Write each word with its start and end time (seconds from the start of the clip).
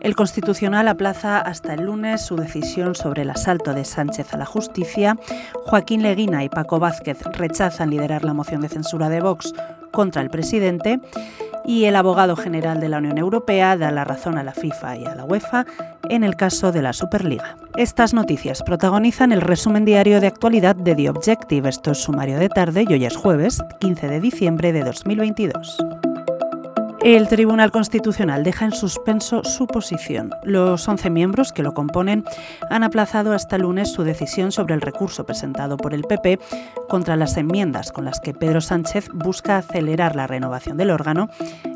El 0.00 0.16
Constitucional 0.16 0.88
aplaza 0.88 1.38
hasta 1.38 1.74
el 1.74 1.84
lunes 1.84 2.22
su 2.22 2.36
decisión 2.36 2.94
sobre 2.94 3.22
el 3.22 3.30
asalto 3.30 3.74
de 3.74 3.84
Sánchez 3.84 4.32
a 4.32 4.38
la 4.38 4.46
justicia. 4.46 5.18
Joaquín 5.66 6.02
Leguina 6.02 6.42
y 6.42 6.48
Paco 6.48 6.78
Vázquez 6.78 7.22
rechazan 7.34 7.90
liderar 7.90 8.24
la 8.24 8.32
moción 8.32 8.62
de 8.62 8.70
censura 8.70 9.10
de 9.10 9.20
Vox 9.20 9.52
contra 9.90 10.22
el 10.22 10.30
presidente. 10.30 11.00
Y 11.66 11.84
el 11.84 11.96
abogado 11.96 12.34
general 12.34 12.80
de 12.80 12.88
la 12.88 12.98
Unión 12.98 13.18
Europea 13.18 13.76
da 13.76 13.90
la 13.90 14.04
razón 14.04 14.38
a 14.38 14.42
la 14.42 14.52
FIFA 14.52 14.96
y 14.96 15.04
a 15.04 15.14
la 15.14 15.24
UEFA 15.24 15.66
en 16.08 16.24
el 16.24 16.34
caso 16.34 16.72
de 16.72 16.80
la 16.80 16.94
Superliga. 16.94 17.56
Estas 17.76 18.14
noticias 18.14 18.62
protagonizan 18.62 19.32
el 19.32 19.42
resumen 19.42 19.84
diario 19.84 20.20
de 20.22 20.28
actualidad 20.28 20.74
de 20.76 20.94
The 20.94 21.10
Objective. 21.10 21.68
Esto 21.68 21.92
es 21.92 21.98
sumario 21.98 22.38
de 22.38 22.48
tarde 22.48 22.86
y 22.88 22.92
hoy 22.94 23.04
es 23.04 23.16
jueves 23.16 23.62
15 23.80 24.08
de 24.08 24.20
diciembre 24.20 24.72
de 24.72 24.82
2022. 24.82 26.09
El 27.02 27.28
Tribunal 27.28 27.70
Constitucional 27.70 28.44
deja 28.44 28.66
en 28.66 28.72
suspenso 28.72 29.42
su 29.42 29.66
posición. 29.66 30.32
Los 30.44 30.86
11 30.86 31.08
miembros 31.08 31.50
que 31.50 31.62
lo 31.62 31.72
componen 31.72 32.24
han 32.68 32.82
aplazado 32.82 33.32
hasta 33.32 33.56
lunes 33.56 33.90
su 33.90 34.04
decisión 34.04 34.52
sobre 34.52 34.74
el 34.74 34.82
recurso 34.82 35.24
presentado 35.24 35.78
por 35.78 35.94
el 35.94 36.02
PP 36.02 36.38
contra 36.90 37.16
las 37.16 37.38
enmiendas 37.38 37.90
con 37.90 38.04
las 38.04 38.20
que 38.20 38.34
Pedro 38.34 38.60
Sánchez 38.60 39.08
busca 39.14 39.56
acelerar 39.56 40.14
la 40.14 40.26
renovación 40.26 40.76
del 40.76 40.90
órgano 40.90 41.30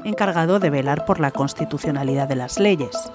encargado 0.05 0.59
de 0.59 0.69
velar 0.69 1.07
por 1.07 1.21
la 1.21 1.31
constitucionalidad 1.31 2.29
de 2.29 2.37
las 2.37 2.61
leyes. 2.61 3.11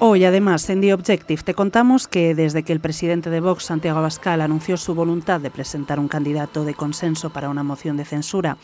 Hoy, 0.00 0.24
además, 0.24 0.70
en 0.70 0.80
The 0.80 0.94
Objective 0.94 1.42
te 1.42 1.54
contamos 1.54 2.06
que 2.06 2.32
desde 2.36 2.62
que 2.62 2.72
el 2.72 2.78
presidente 2.78 3.30
de 3.30 3.40
Vox, 3.40 3.64
Santiago 3.64 3.98
Abascal, 3.98 4.40
anunció 4.40 4.76
su 4.76 4.94
voluntad 4.94 5.40
de 5.40 5.50
presentar 5.50 5.98
un 5.98 6.06
candidato 6.06 6.64
de 6.64 6.74
consenso 6.74 7.30
para 7.30 7.48
una 7.48 7.64
moción 7.64 7.96
de 7.96 8.04
censura 8.04 8.58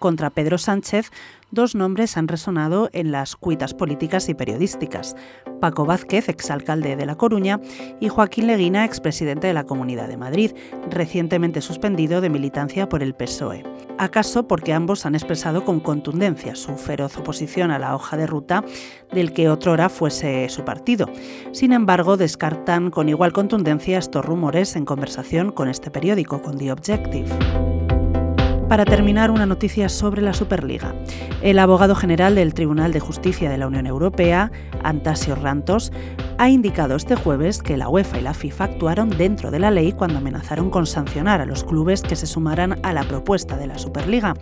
contra 0.00 0.30
Pedro 0.30 0.58
Sánchez, 0.58 1.12
dos 1.52 1.76
nombres 1.76 2.16
han 2.16 2.26
resonado 2.26 2.90
en 2.92 3.12
las 3.12 3.36
cuitas 3.36 3.72
políticas 3.72 4.28
y 4.28 4.34
periodísticas. 4.34 5.14
Paco 5.60 5.84
Vázquez, 5.84 6.28
exalcalde 6.28 6.96
de 6.96 7.06
La 7.06 7.14
Coruña, 7.14 7.60
y 8.00 8.08
Joaquín 8.08 8.48
Leguina, 8.48 8.84
expresidente 8.84 9.46
de 9.46 9.54
la 9.54 9.66
Comunidad 9.66 10.08
de 10.08 10.16
Madrid, 10.16 10.52
recientemente 10.90 11.60
suspendido 11.60 12.20
de 12.20 12.30
militancia 12.30 12.88
por 12.88 13.04
el 13.04 13.14
PSOE. 13.14 13.62
¿Acaso 14.00 14.48
porque 14.48 14.72
ambos 14.72 15.04
han 15.04 15.14
expresado 15.14 15.66
con 15.66 15.78
contundencia 15.78 16.56
su 16.56 16.74
feroz 16.78 17.18
oposición 17.18 17.70
a 17.70 17.78
la 17.78 17.94
hoja 17.94 18.16
de 18.16 18.26
ruta 18.26 18.64
del 19.12 19.34
que 19.34 19.50
otrora 19.50 19.90
fuese 19.90 20.48
su 20.48 20.64
partido? 20.64 21.04
Sin 21.52 21.74
embargo, 21.74 22.16
descartan 22.16 22.90
con 22.90 23.10
igual 23.10 23.34
contundencia 23.34 23.98
estos 23.98 24.24
rumores 24.24 24.74
en 24.74 24.86
conversación 24.86 25.52
con 25.52 25.68
este 25.68 25.90
periódico, 25.90 26.40
con 26.40 26.56
The 26.56 26.72
Objective. 26.72 27.28
Para 28.70 28.86
terminar, 28.86 29.30
una 29.30 29.44
noticia 29.44 29.90
sobre 29.90 30.22
la 30.22 30.32
Superliga. 30.32 30.94
El 31.42 31.58
abogado 31.58 31.94
general 31.94 32.36
del 32.36 32.54
Tribunal 32.54 32.92
de 32.92 33.00
Justicia 33.00 33.50
de 33.50 33.58
la 33.58 33.66
Unión 33.66 33.86
Europea, 33.86 34.50
Antasio 34.82 35.34
Rantos, 35.34 35.92
ha 36.40 36.48
indicado 36.48 36.96
este 36.96 37.16
jueves 37.16 37.62
que 37.62 37.76
la 37.76 37.90
UEFA 37.90 38.18
y 38.18 38.22
la 38.22 38.32
FIFA 38.32 38.64
actuaron 38.64 39.10
dentro 39.10 39.50
de 39.50 39.58
la 39.58 39.70
ley 39.70 39.92
cuando 39.92 40.16
amenazaron 40.16 40.70
con 40.70 40.86
sancionar 40.86 41.42
a 41.42 41.44
los 41.44 41.64
clubes 41.64 42.00
que 42.00 42.16
se 42.16 42.26
sumaran 42.26 42.80
a 42.82 42.94
la 42.94 43.02
propuesta 43.02 43.58
de 43.58 43.66
la 43.66 43.76
Superliga. 43.76 44.32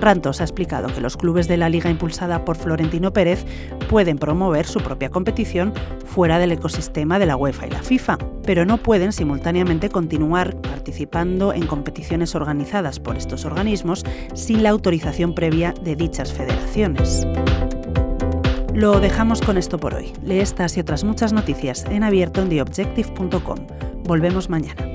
Rantos 0.00 0.40
ha 0.40 0.44
explicado 0.44 0.94
que 0.94 1.00
los 1.00 1.16
clubes 1.16 1.48
de 1.48 1.56
la 1.56 1.68
liga 1.68 1.90
impulsada 1.90 2.44
por 2.44 2.56
Florentino 2.56 3.12
Pérez 3.12 3.44
pueden 3.90 4.16
promover 4.16 4.64
su 4.64 4.78
propia 4.78 5.10
competición 5.10 5.74
fuera 6.06 6.38
del 6.38 6.52
ecosistema 6.52 7.18
de 7.18 7.26
la 7.26 7.36
UEFA 7.36 7.66
y 7.66 7.70
la 7.70 7.82
FIFA, 7.82 8.16
pero 8.44 8.64
no 8.64 8.76
pueden 8.76 9.12
simultáneamente 9.12 9.88
continuar 9.88 10.54
participando 10.60 11.52
en 11.52 11.66
competiciones 11.66 12.36
organizadas 12.36 13.00
por 13.00 13.16
estos 13.16 13.44
organismos 13.44 14.04
sin 14.34 14.62
la 14.62 14.70
autorización 14.70 15.34
previa 15.34 15.74
de 15.82 15.96
dichas 15.96 16.32
federaciones. 16.32 17.26
Lo 18.74 18.98
dejamos 18.98 19.40
con 19.40 19.56
esto 19.56 19.78
por 19.78 19.94
hoy. 19.94 20.12
Lee 20.24 20.40
estas 20.40 20.76
y 20.76 20.80
otras 20.80 21.04
muchas 21.04 21.32
noticias 21.32 21.84
en 21.84 22.02
abierto 22.02 22.42
en 22.42 22.48
theobjective.com. 22.48 23.58
Volvemos 24.02 24.50
mañana. 24.50 24.93